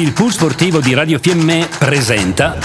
[0.00, 2.58] Il pool sportivo di Radio Fiemme presenta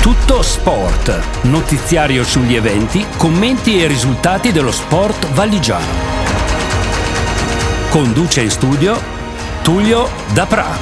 [0.00, 5.86] Tutto Sport, notiziario sugli eventi, commenti e risultati dello sport valligiano.
[7.90, 9.00] Conduce in studio
[9.62, 10.76] Tullio Dapra.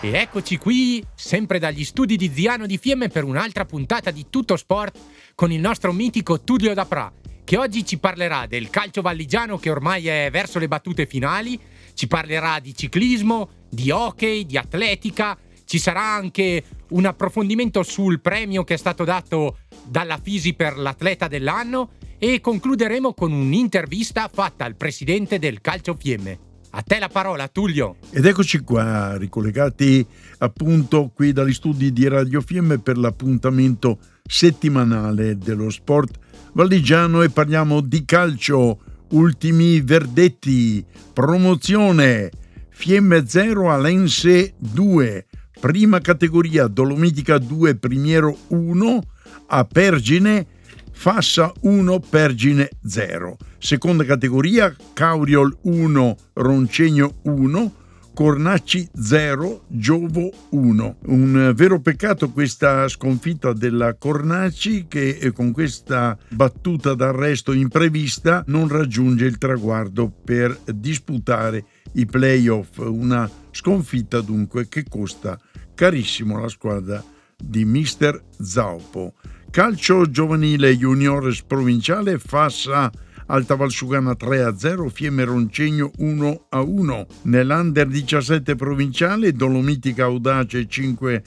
[0.00, 4.56] E eccoci qui, sempre dagli studi di Ziano di Fiemme per un'altra puntata di Tutto
[4.56, 4.98] Sport
[5.36, 7.12] con il nostro mitico Tullio Dapra,
[7.50, 11.58] che oggi ci parlerà del calcio valligiano che ormai è verso le battute finali,
[11.94, 18.62] ci parlerà di ciclismo, di hockey, di atletica, ci sarà anche un approfondimento sul premio
[18.62, 24.76] che è stato dato dalla Fisi per l'atleta dell'anno e concluderemo con un'intervista fatta al
[24.76, 26.38] presidente del Calcio Fiemme.
[26.70, 27.96] A te la parola, Tullio.
[28.12, 30.06] Ed eccoci qua, ricollegati
[30.38, 37.80] appunto qui dagli studi di Radio Fiemme per l'appuntamento settimanale dello sport valligiano e parliamo
[37.80, 38.78] di calcio.
[39.10, 42.30] Ultimi verdetti, promozione,
[42.68, 45.26] Fiemme 0 Alense 2,
[45.60, 49.00] prima categoria Dolomitica 2 Primiero 1,
[49.48, 50.46] a Pergine
[50.92, 53.36] Fassa 1, Pergine 0.
[53.58, 57.72] Seconda categoria, Cauriol 1, Roncegno 1,
[58.20, 60.96] Cornacci 0, Giovo 1.
[61.06, 68.68] Un vero peccato questa sconfitta della Cornacci che eh, con questa battuta d'arresto imprevista non
[68.68, 72.76] raggiunge il traguardo per disputare i playoff.
[72.80, 75.40] Una sconfitta dunque che costa
[75.74, 77.02] carissimo alla squadra
[77.42, 79.14] di mister Zaupo.
[79.50, 82.92] Calcio giovanile juniores provinciale Fassa
[83.30, 87.06] Alta Valsugana 3-0, Fiemme Roncegno 1-1.
[87.22, 91.22] Nell'Under 17 provinciale Dolomitica Audace 5-0,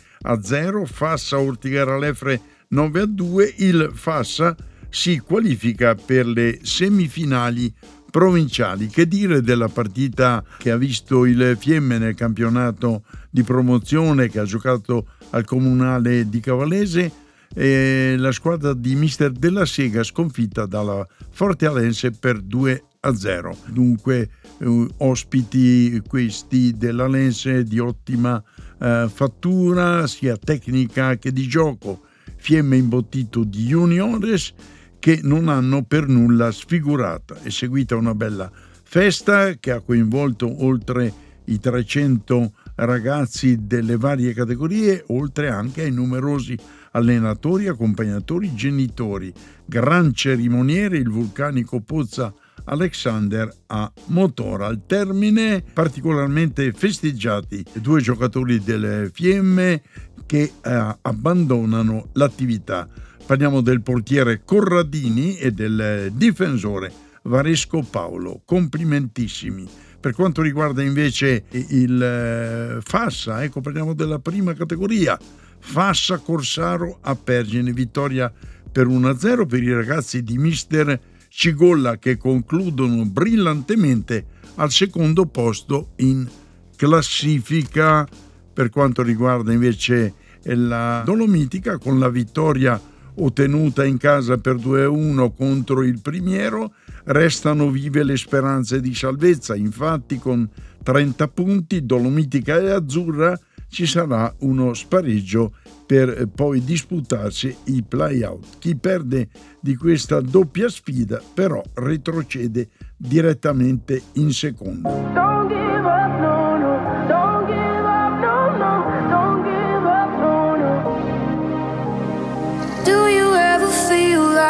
[0.84, 2.42] Fassa Ortigara Lefre
[2.74, 3.54] 9-2.
[3.60, 4.54] Il Fassa
[4.90, 7.74] si qualifica per le semifinali
[8.12, 8.88] provinciali.
[8.88, 14.46] Che dire della partita che ha visto il Fiemme nel campionato di promozione che ha
[14.46, 17.23] giocato al comunale di Cavallese?
[17.54, 23.58] E la squadra di mister della Sega sconfitta dalla Forte Alense per 2 a 0.
[23.68, 28.42] Dunque eh, ospiti questi dell'Alense di ottima
[28.80, 32.02] eh, fattura sia tecnica che di gioco.
[32.36, 34.54] Fiemme imbottito di juniores
[35.00, 37.42] che non hanno per nulla sfigurata.
[37.42, 38.52] È seguita una bella
[38.84, 41.12] festa che ha coinvolto oltre
[41.46, 46.58] i 300 ragazzi delle varie categorie, oltre anche ai numerosi
[46.94, 49.32] allenatori, accompagnatori, genitori.
[49.66, 52.34] Gran cerimoniere il vulcanico Pozza
[52.66, 54.68] Alexander a Motora.
[54.68, 59.82] Al termine particolarmente festeggiati due giocatori delle Fiemme
[60.26, 62.88] che eh, abbandonano l'attività.
[63.26, 66.92] Parliamo del portiere Corradini e del difensore
[67.24, 68.42] Varesco Paolo.
[68.46, 69.66] Complimentissimi.
[70.00, 75.18] Per quanto riguarda invece il eh, Fassa, ecco parliamo della prima categoria.
[75.66, 78.32] Fassa Corsaro a Pergine, vittoria
[78.72, 84.26] per 1-0 per i ragazzi di mister Cigolla che concludono brillantemente
[84.56, 86.30] al secondo posto in
[86.76, 88.08] classifica.
[88.54, 90.14] Per quanto riguarda invece
[90.44, 92.80] la Dolomitica, con la vittoria
[93.16, 96.74] ottenuta in casa per 2-1 contro il Primiero,
[97.06, 99.56] restano vive le speranze di salvezza.
[99.56, 100.48] Infatti, con
[100.84, 103.40] 30 punti, Dolomitica e Azzurra
[103.74, 105.52] ci sarà uno spareggio
[105.86, 108.60] per poi disputarsi i play-out.
[108.60, 109.30] Chi perde
[109.60, 115.42] di questa doppia sfida però retrocede direttamente in seconda.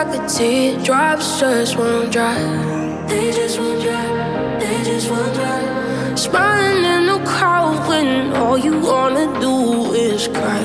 [0.04, 2.36] Like the teardrops just won't dry?
[3.08, 6.16] They just won't dry, they just won't dry.
[6.16, 6.93] Smiling
[7.94, 10.64] when all you wanna do is cry.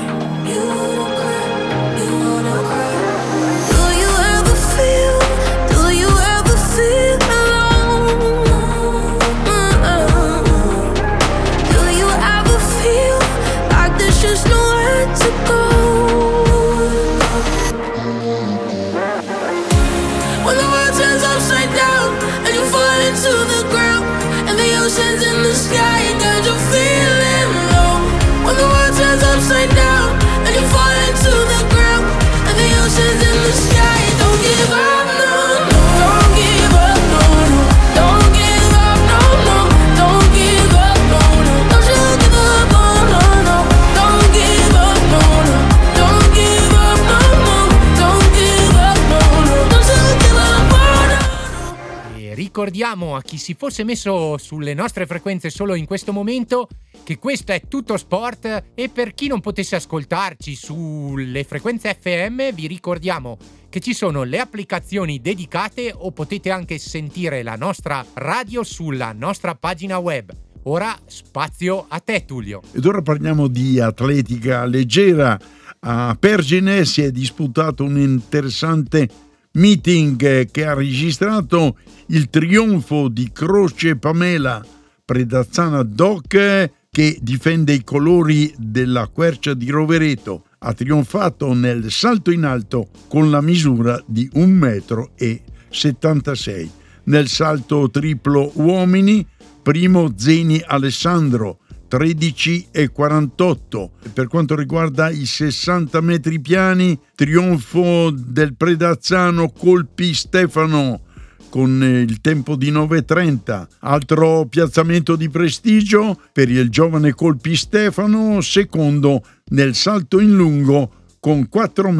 [52.59, 56.67] Ricordiamo a chi si fosse messo sulle nostre frequenze solo in questo momento
[57.05, 62.67] che questo è tutto sport e per chi non potesse ascoltarci sulle frequenze FM vi
[62.67, 63.37] ricordiamo
[63.69, 69.55] che ci sono le applicazioni dedicate o potete anche sentire la nostra radio sulla nostra
[69.55, 70.29] pagina web.
[70.63, 72.61] Ora spazio a te Tullio.
[72.73, 75.39] Ed ora parliamo di atletica leggera.
[75.79, 79.07] A Pergine si è disputato un interessante
[79.51, 81.77] meeting che ha registrato
[82.09, 84.63] il trionfo di Croce Pamela
[85.03, 90.45] Predazzana Doc che difende i colori della quercia di Rovereto.
[90.59, 96.69] Ha trionfato nel salto in alto con la misura di 1,76 m.
[97.05, 99.25] Nel salto triplo uomini,
[99.63, 103.91] primo Zeni Alessandro, 13 e 48.
[104.13, 111.01] Per quanto riguarda i 60 metri piani, trionfo del Predazzano Colpi Stefano
[111.49, 113.67] con il tempo di 9.30.
[113.79, 121.49] Altro piazzamento di prestigio per il giovane Colpi Stefano, secondo nel salto in lungo con
[121.51, 121.91] 4,20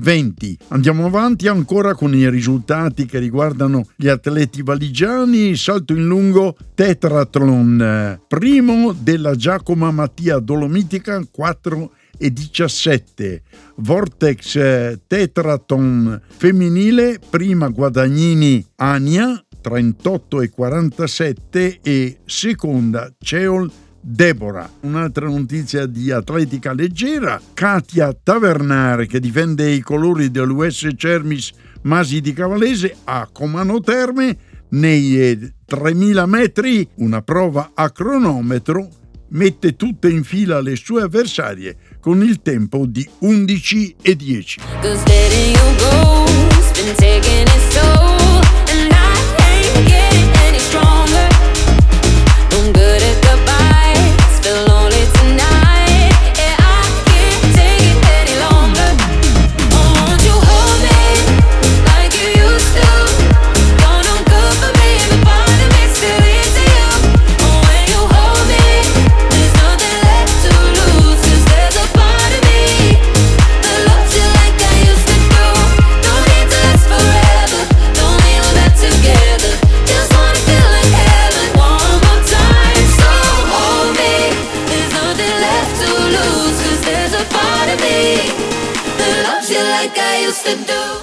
[0.00, 0.58] metri.
[0.68, 5.54] Andiamo avanti ancora con i risultati che riguardano gli atleti valigiani.
[5.56, 13.42] Salto in lungo Tetratron, primo della Giacomo Mattia Dolomitica 4,20 e 17.
[13.76, 23.70] Vortex eh, Tetraton femminile, prima Guadagnini Ania 38 e 47 e seconda Ceol
[24.00, 24.68] Deborah.
[24.80, 31.52] Un'altra notizia di atletica leggera, Katia Tavernare che difende i colori dell'US Cermis
[31.82, 34.36] Masi di Cavalese a Comano Terme
[34.70, 38.88] nei eh, 3000 metri, una prova a cronometro,
[39.28, 44.60] mette tutte in fila le sue avversarie con il tempo di 11 e 10.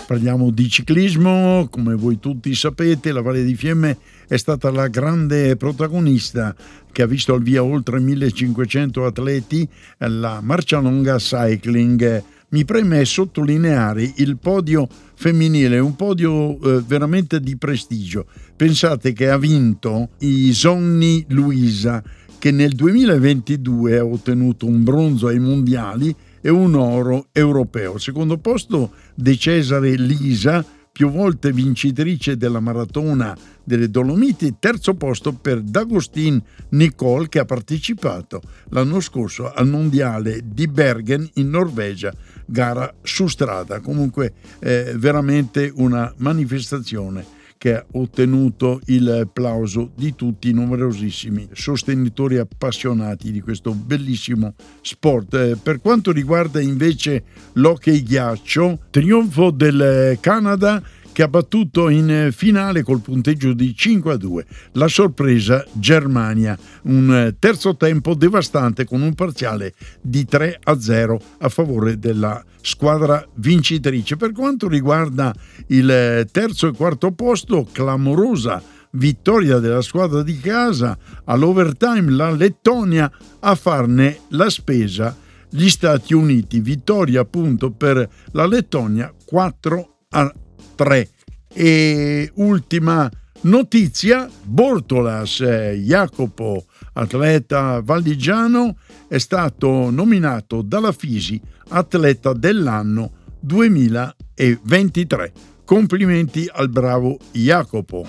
[0.08, 5.58] Parliamo di ciclismo, come voi tutti sapete, la Valle di Fiemme è stata la grande
[5.58, 6.56] protagonista
[6.92, 9.68] che ha visto al via oltre 1500 atleti
[9.98, 12.24] la Marcialonga Cycling.
[12.50, 18.28] Mi preme sottolineare il podio femminile, un podio eh, veramente di prestigio.
[18.56, 22.02] Pensate che ha vinto Isonni Luisa,
[22.40, 27.98] che nel 2022 ha ottenuto un bronzo ai mondiali e un oro europeo.
[27.98, 35.62] Secondo posto De Cesare Lisa, più volte vincitrice della maratona delle Dolomiti, terzo posto per
[35.62, 42.12] D'Agostin Nicole che ha partecipato l'anno scorso al mondiale di Bergen in Norvegia,
[42.46, 43.80] gara su strada.
[43.80, 52.38] Comunque eh, veramente una manifestazione che ha ottenuto il plauso di tutti i numerosissimi sostenitori
[52.38, 55.34] appassionati di questo bellissimo sport.
[55.34, 60.82] Eh, per quanto riguarda invece l'hockey ghiaccio, trionfo del Canada
[61.18, 64.46] che ha battuto in finale col punteggio di 5 a 2.
[64.74, 71.50] La sorpresa Germania, un terzo tempo devastante con un parziale di 3 a 0 a
[71.50, 74.16] favore della squadra vincitrice.
[74.16, 75.34] Per quanto riguarda
[75.70, 83.56] il terzo e quarto posto, clamorosa vittoria della squadra di casa all'overtime la Lettonia a
[83.56, 85.18] farne la spesa
[85.50, 86.60] gli Stati Uniti.
[86.60, 90.32] Vittoria appunto per la Lettonia 4 a
[90.78, 91.10] 3.
[91.54, 103.12] E ultima notizia, Bortolas eh, Jacopo, atleta valdigiano, è stato nominato dalla Fisi atleta dell'anno
[103.40, 105.34] 2023.
[105.66, 108.06] Complimenti al bravo Jacopo.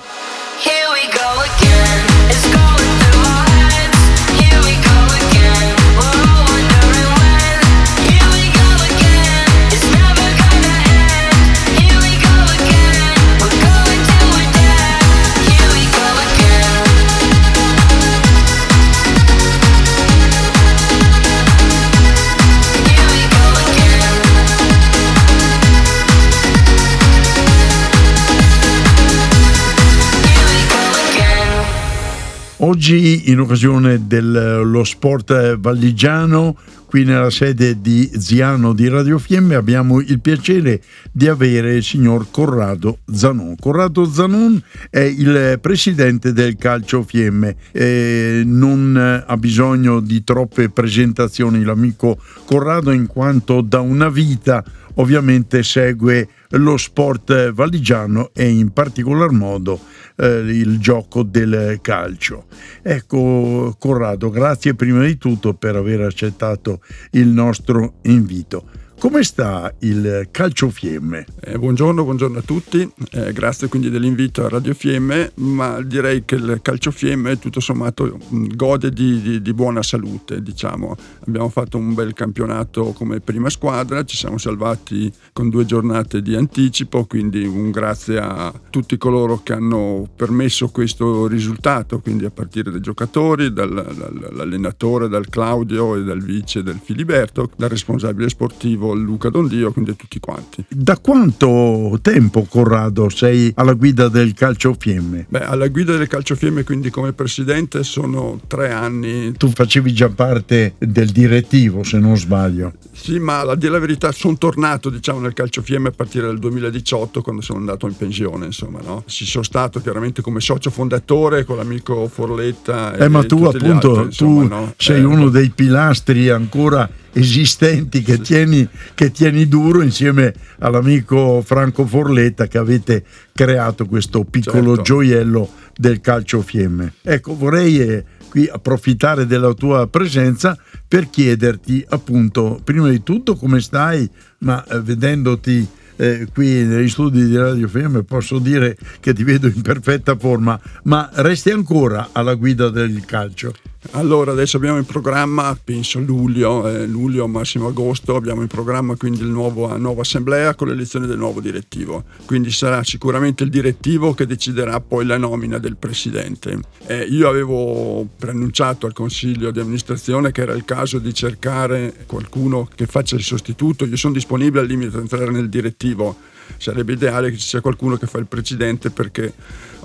[32.68, 40.00] Oggi in occasione dello sport valligiano qui nella sede di Ziano di Radio Fiemme abbiamo
[40.00, 43.56] il piacere di avere il signor Corrado Zanon.
[43.58, 51.64] Corrado Zanon è il presidente del Calcio Fiemme, e non ha bisogno di troppe presentazioni
[51.64, 54.62] l'amico Corrado in quanto da una vita
[54.98, 59.80] ovviamente segue lo sport valigiano e in particolar modo
[60.16, 62.46] eh, il gioco del calcio.
[62.82, 66.80] Ecco Corrado, grazie prima di tutto per aver accettato
[67.12, 68.86] il nostro invito.
[68.98, 71.24] Come sta il Calcio Fiemme?
[71.40, 76.34] Eh, buongiorno, buongiorno, a tutti, eh, grazie quindi dell'invito a Radio Fiemme, ma direi che
[76.34, 80.96] il Calcio Fiemme tutto sommato gode di, di, di, buona salute, diciamo.
[81.28, 86.34] Abbiamo fatto un bel campionato come prima squadra, ci siamo salvati con due giornate di
[86.34, 92.72] anticipo, quindi un grazie a tutti coloro che hanno permesso questo risultato, quindi a partire
[92.72, 99.28] dai giocatori, dal, dall'allenatore, dal Claudio e dal vice del Filiberto, dal responsabile sportivo Luca
[99.28, 100.64] Dondio, quindi a tutti quanti.
[100.68, 105.26] Da quanto tempo, Corrado, sei alla guida del Calcio Fiemme?
[105.28, 109.32] Beh, alla guida del Calcio Fiemme, quindi come presidente, sono tre anni.
[109.32, 112.72] Tu facevi già parte del direttivo, se non sbaglio.
[112.92, 116.38] Sì, ma a dire la verità sono tornato diciamo, nel Calcio Fiemme a partire dal
[116.38, 119.04] 2018, quando sono andato in pensione, insomma, no?
[119.06, 122.96] Ci sono stato chiaramente come socio fondatore con l'amico Forletta.
[122.96, 124.74] Eh, ma tu appunto, altri, insomma, tu no?
[124.76, 131.86] sei eh, uno dei pilastri ancora esistenti che tieni, che tieni, duro insieme all'amico Franco
[131.86, 134.82] Forletta che avete creato questo piccolo certo.
[134.82, 136.94] gioiello del calcio fiemme.
[137.02, 143.60] Ecco, vorrei eh, qui approfittare della tua presenza per chiederti appunto, prima di tutto come
[143.60, 149.24] stai, ma eh, vedendoti eh, qui negli studi di Radio Fiemme posso dire che ti
[149.24, 153.52] vedo in perfetta forma, ma resti ancora alla guida del calcio?
[153.92, 159.20] Allora, adesso abbiamo in programma, penso luglio, eh, luglio, massimo agosto, abbiamo in programma quindi
[159.20, 162.04] la nuova assemblea con l'elezione del nuovo direttivo.
[162.26, 166.58] Quindi sarà sicuramente il direttivo che deciderà poi la nomina del presidente.
[166.86, 172.68] Eh, io avevo preannunciato al consiglio di amministrazione che era il caso di cercare qualcuno
[172.74, 173.84] che faccia il sostituto.
[173.84, 176.16] Io sono disponibile al limite a entrare nel direttivo
[176.56, 179.32] sarebbe ideale che ci sia qualcuno che fa il precedente perché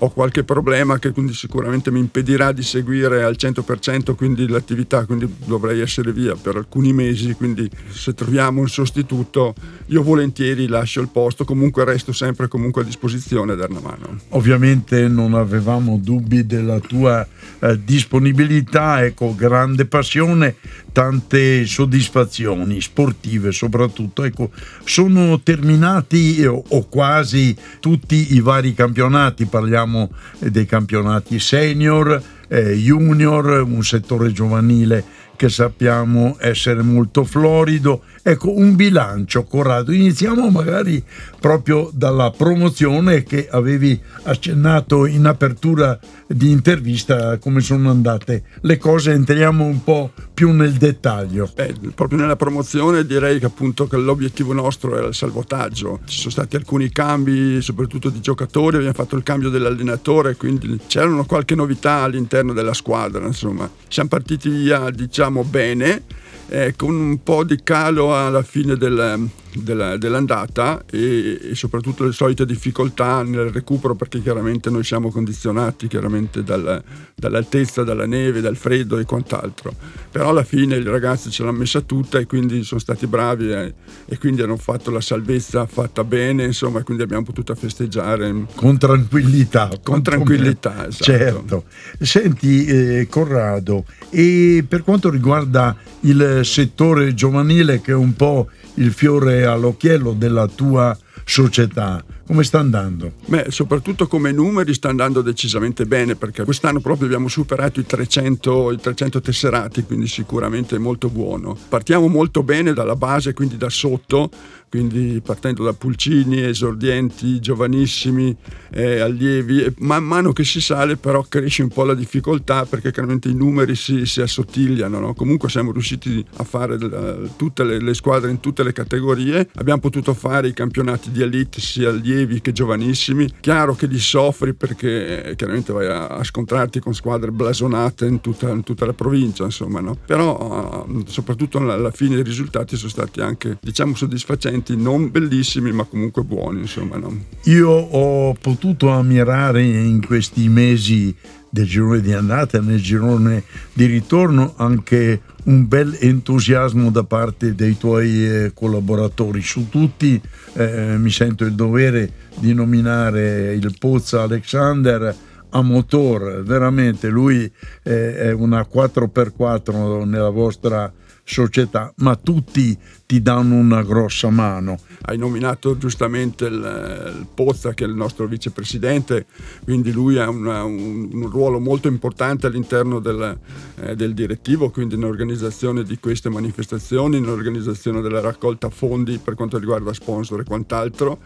[0.03, 5.34] ho qualche problema che quindi sicuramente mi impedirà di seguire al 100% quindi l'attività, quindi
[5.46, 9.53] dovrei essere via per alcuni mesi, quindi se troviamo un sostituto
[9.88, 14.20] io volentieri lascio il posto, comunque resto sempre comunque a disposizione a dare una mano.
[14.29, 17.25] Ovviamente non avevamo dubbi della tua
[17.60, 20.55] eh, disponibilità, ecco, grande passione,
[20.94, 24.52] tante soddisfazioni sportive soprattutto, ecco,
[24.86, 30.10] sono terminati o, o quasi tutti i vari campionati, parliamo parliamo
[30.40, 35.04] dei campionati senior, eh, junior, un settore giovanile
[35.36, 38.04] che sappiamo essere molto florido.
[38.25, 39.92] Ecco, un bilancio, Corrado.
[39.92, 41.03] Iniziamo magari
[41.42, 49.12] proprio dalla promozione che avevi accennato in apertura di intervista, come sono andate le cose,
[49.12, 51.51] entriamo un po' più nel dettaglio.
[51.53, 56.00] Beh, proprio nella promozione direi che appunto che l'obiettivo nostro era il salvataggio.
[56.06, 61.25] Ci sono stati alcuni cambi, soprattutto di giocatori, abbiamo fatto il cambio dell'allenatore, quindi c'erano
[61.25, 63.70] qualche novità all'interno della squadra, insomma.
[63.89, 66.03] Siamo partiti via, diciamo, bene
[66.48, 72.12] eh, con un po' di calo alla fine del, della, dell'andata e, e, soprattutto le
[72.12, 76.82] solite difficoltà nel recupero perché chiaramente noi siamo condizionati chiaramente dal,
[77.16, 79.74] dall'altezza, dalla neve, dal freddo e quant'altro.
[80.12, 83.74] Però alla fine i ragazzi ce l'hanno messa tutta e quindi sono stati bravi e,
[84.06, 88.46] e quindi hanno fatto la salvezza fatta bene, insomma, quindi abbiamo potuto festeggiare.
[88.54, 89.70] Con tranquillità.
[89.82, 91.04] Con tranquillità, esatto.
[91.04, 91.64] Certo.
[92.00, 98.92] Senti eh, Corrado, e per quanto riguarda il settore giovanile che è un po' il
[98.92, 102.04] fiore all'occhiello della tua società.
[102.25, 103.13] Come sta andando?
[103.25, 108.72] Beh, soprattutto come numeri sta andando decisamente bene perché quest'anno proprio abbiamo superato i 300,
[108.72, 111.58] i 300 tesserati, quindi sicuramente molto buono.
[111.68, 114.30] Partiamo molto bene dalla base, quindi da sotto,
[114.74, 118.36] quindi partendo da pulcini, esordienti, giovanissimi,
[118.72, 122.92] eh, allievi, e man mano che si sale però cresce un po' la difficoltà perché
[122.92, 125.13] chiaramente i numeri si, si assottigliano, no?
[125.13, 129.80] comunque siamo riusciti a fare la, tutte le, le, squadre in tutte le categorie, abbiamo
[129.80, 135.24] potuto fare i campionati di elite sia allievi che giovanissimi, chiaro che li soffri perché
[135.24, 139.44] eh, chiaramente vai a, a, scontrarti con squadre blasonate in tutta, in tutta la provincia,
[139.44, 139.96] insomma, no?
[140.03, 145.12] però uh, soprattutto alla, alla fine i risultati sono stati anche diciamo soddisfacenti momenti non
[145.12, 147.25] bellissimi ma comunque buoni insomma no?
[147.43, 151.13] io ho potuto ammirare in questi mesi
[151.50, 153.43] del girone di andata e nel girone
[153.74, 159.41] di ritorno anche un bel entusiasmo da parte dei tuoi eh, collaboratori.
[159.43, 160.20] Su tutti
[160.53, 165.15] eh, mi sento il dovere di nominare il Pozza Alexander
[165.50, 167.43] a motor, veramente lui
[167.84, 170.91] eh, è una 4x4 nella vostra
[171.24, 174.80] società, ma tutti ti danno una grossa mano.
[175.03, 179.25] Hai nominato giustamente il, il Pozza che è il nostro vicepresidente,
[179.63, 183.38] quindi lui ha una, un, un, ruolo molto importante all'interno del,
[183.82, 189.94] eh, del direttivo, quindi nell'organizzazione di queste manifestazioni, nell'organizzazione della raccolta fondi per quanto riguarda
[189.94, 191.20] sponsor e quant'altro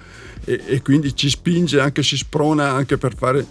[0.43, 3.45] e, e quindi ci spinge anche, si sprona anche per fare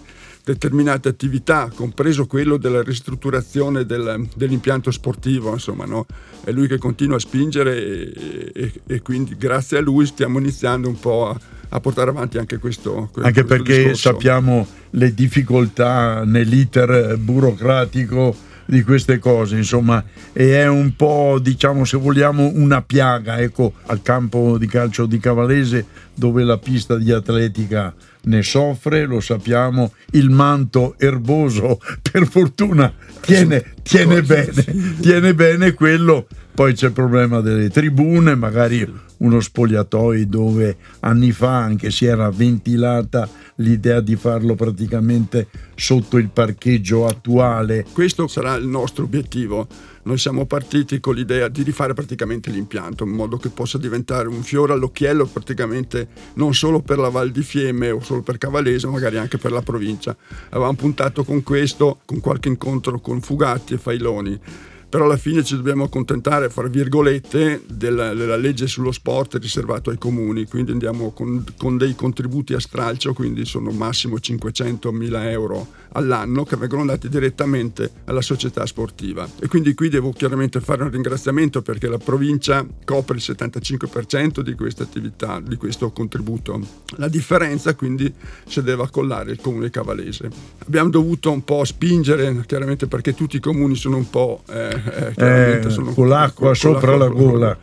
[0.47, 6.05] determinate attività, compreso quello della ristrutturazione del, dell'impianto sportivo, insomma, no?
[6.45, 10.87] è lui che continua a spingere e, e, e, quindi grazie a lui stiamo iniziando
[10.87, 11.37] un po' a,
[11.69, 13.09] a portare avanti anche questo.
[13.11, 13.95] questo anche perché discorso.
[13.95, 18.33] sappiamo le difficoltà nell'iter burocratico
[18.67, 24.01] di queste cose, insomma, e è un po', diciamo, se vogliamo, una piaga, ecco, al
[24.01, 27.93] campo di calcio di Cavalese dove la pista di atletica
[28.23, 36.27] ne soffre, lo sappiamo, il manto erboso per fortuna tiene, tiene bene, tiene bene quello,
[36.53, 42.29] poi c'è il problema delle tribune, magari uno spogliatoio dove anni fa anche si era
[42.29, 47.85] ventilata l'idea di farlo praticamente sotto il parcheggio attuale.
[47.91, 49.67] Questo sarà il nostro obiettivo.
[50.03, 54.41] Noi siamo partiti con l'idea di rifare praticamente l'impianto in modo che possa diventare un
[54.41, 59.17] fiore all'occhiello praticamente non solo per la Val di Fiemme o solo per Cavalese, magari
[59.17, 60.15] anche per la provincia.
[60.49, 64.39] Avevamo puntato con questo, con qualche incontro con Fugatti e Failoni
[64.89, 69.97] però alla fine ci dobbiamo accontentare, fra virgolette, della, della, legge sullo sport riservato ai
[69.97, 76.43] comuni, quindi andiamo con, con dei contributi a stralcio, quindi sono massimo 500.000 euro all'anno
[76.43, 79.27] che vengono dati direttamente alla società sportiva.
[79.39, 84.53] E quindi qui devo chiaramente fare un ringraziamento perché la provincia copre il 75% di
[84.53, 86.59] questa attività, di questo contributo.
[86.97, 88.13] La differenza quindi
[88.47, 90.29] si deve accollare il comune cavalese.
[90.65, 94.76] Abbiamo dovuto un po' spingere, chiaramente perché tutti i comuni sono un po' eh,
[95.15, 97.57] eh, eh, sono con l'acqua con, sopra con la, la gola.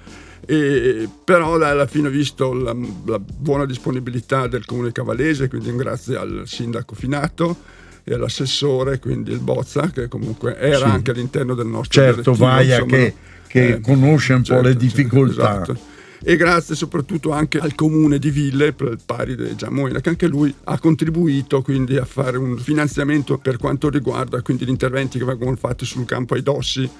[0.46, 6.16] E, però alla fine ho visto la, la, buona disponibilità del comune cavalese, quindi grazie
[6.16, 7.56] al sindaco Finato
[8.04, 10.84] e all'assessore, quindi il Bozza, che comunque era sì.
[10.84, 13.14] anche all'interno del nostro Certo, Vaia che,
[13.46, 15.62] che eh, conosce un certo, po' le difficoltà.
[15.62, 15.92] Esatto
[16.26, 20.52] e grazie soprattutto anche al comune di Ville, per pari di Giamoina, che anche lui
[20.64, 25.54] ha contribuito quindi a fare un finanziamento per quanto riguarda quindi gli interventi che vengono
[25.56, 26.90] fatti sul campo ai Dossi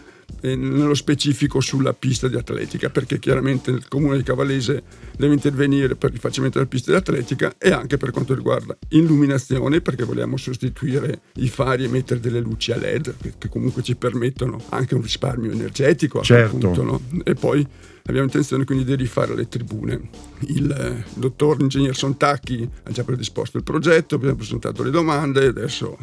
[0.42, 4.82] nello specifico sulla pista di atletica, perché chiaramente il comune di Cavallese
[5.16, 9.80] deve intervenire per il facimento della pista di atletica e anche per quanto riguarda illuminazione,
[9.80, 14.62] perché vogliamo sostituire i fari e mettere delle luci a LED, che comunque ci permettono
[14.70, 16.22] anche un risparmio energetico.
[16.22, 16.56] Certo.
[16.56, 17.00] Appunto, no?
[17.24, 17.66] E poi
[18.06, 20.10] abbiamo intenzione quindi di rifare le tribune.
[20.40, 25.46] Il eh, dottor ingegner Sontacchi ha già predisposto il progetto, abbiamo presentato le domande e
[25.46, 25.96] adesso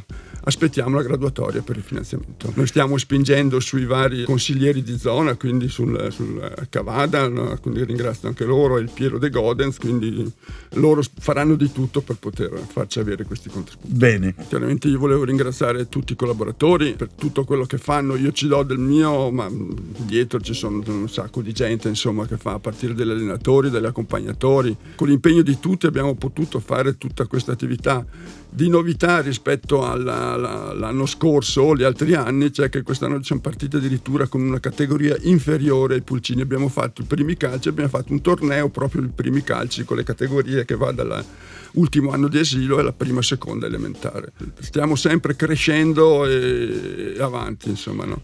[0.44, 2.52] aspettiamo la graduatoria per il finanziamento.
[2.56, 7.56] Noi stiamo spingendo sui vari consiglieri di zona, quindi sul, sul Cavada, no?
[7.62, 10.32] quindi ringrazio anche loro e il Piero De Godens, quindi
[10.76, 13.94] loro faranno di tutto per poter farci avere questi contributi.
[13.94, 14.34] Bene.
[14.48, 18.64] Chiaramente io volevo ringraziare tutti i collaboratori per tutto quello che fanno, io ci do
[18.64, 22.94] del mio, ma dietro ci sono un sacco di gente insomma, che fa a partire
[22.94, 24.76] dagli allenatori, dagli accompagnatori.
[24.96, 28.06] Con l'impegno di tutti abbiamo potuto fare tutta questa attività
[28.54, 33.42] di novità rispetto alla, alla, all'anno scorso o gli altri anni, cioè che quest'anno siamo
[33.42, 36.42] partiti addirittura con una categoria inferiore ai pulcini.
[36.42, 40.04] Abbiamo fatto i primi calci, abbiamo fatto un torneo proprio i primi calci con le
[40.04, 44.34] categorie che va dall'ultimo anno di asilo e la prima seconda elementare.
[44.60, 48.06] Stiamo sempre crescendo e avanti, insomma.
[48.06, 48.22] No?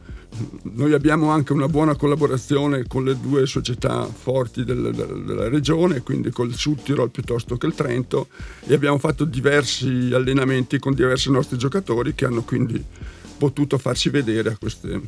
[0.73, 6.01] Noi abbiamo anche una buona collaborazione con le due società forti del, del, della regione,
[6.01, 8.27] quindi col Sud Tirol piuttosto che il Trento,
[8.65, 12.83] e abbiamo fatto diversi allenamenti con diversi nostri giocatori che hanno quindi
[13.37, 15.01] potuto farsi vedere a queste,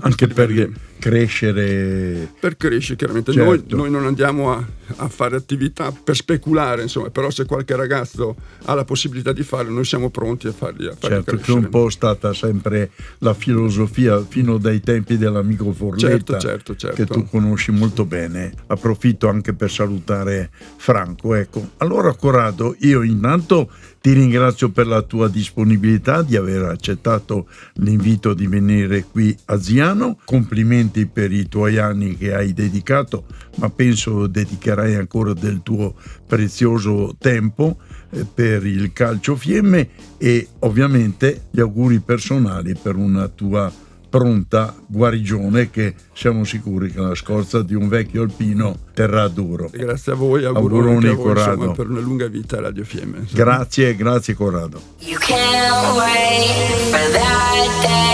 [0.00, 0.50] anche per
[0.98, 2.30] crescere.
[2.38, 3.32] Per crescere, chiaramente.
[3.32, 3.48] Certo.
[3.48, 4.64] Noi, noi, non andiamo a,
[4.96, 9.72] a, fare attività per speculare, insomma, però se qualche ragazzo ha la possibilità di farlo,
[9.72, 11.42] noi siamo pronti a fargli, a fargli certo, crescere.
[11.42, 16.76] che è un po' stata sempre la filosofia fino dai tempi dell'amico Forletta, certo, certo,
[16.76, 16.96] certo.
[16.96, 18.52] che tu conosci molto bene.
[18.66, 21.34] Approfitto anche per salutare Franco.
[21.34, 21.70] Ecco.
[21.78, 23.70] Allora, Corrado, io intanto
[24.06, 30.20] ti ringrazio per la tua disponibilità di aver accettato l'invito di venire qui a Ziano.
[30.24, 33.24] Complimenti complimenti per i tuoi anni che hai dedicato,
[33.56, 35.94] ma penso dedicherai ancora del tuo
[36.26, 37.76] prezioso tempo
[38.10, 43.72] eh, per il calcio fiemme e ovviamente gli auguri personali per una tua
[44.08, 49.68] pronta guarigione che siamo sicuri che la scorza di un vecchio alpino terrà duro.
[49.70, 51.52] Grazie a voi, auguroni, a voi, Corrado.
[51.52, 53.18] Insomma, per una lunga vita Radio Fiemme.
[53.18, 53.42] Insomma.
[53.42, 54.80] Grazie, grazie Corrado.
[55.00, 58.06] You can't wait for that day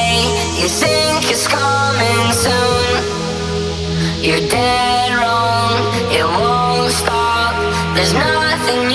[0.63, 2.62] You think it's coming soon
[4.23, 5.83] You're dead wrong,
[6.13, 7.57] it won't stop.
[7.97, 8.92] There's nothing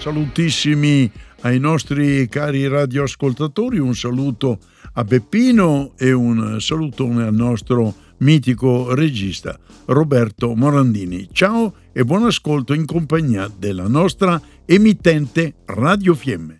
[0.00, 1.10] salutissimi
[1.42, 4.58] ai nostri cari radioascoltatori, un saluto
[4.94, 11.28] a Beppino e un salutone al nostro mitico regista Roberto Morandini.
[11.32, 16.56] Ciao e buon ascolto in compagnia della nostra emittente Radio Fiemme.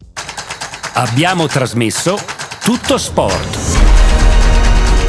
[0.95, 2.17] Abbiamo trasmesso
[2.63, 3.89] Tutto Sport.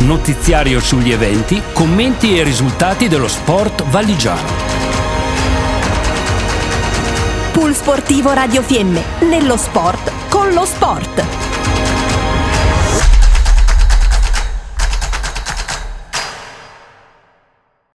[0.02, 4.71] Notiziario sugli eventi, commenti e risultati dello sport valigiano.
[7.52, 11.81] Pool Sportivo Radio Fiemme, nello sport con lo sport.